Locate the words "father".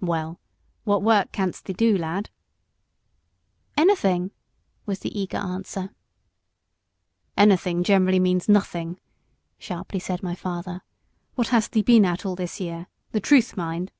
10.34-10.80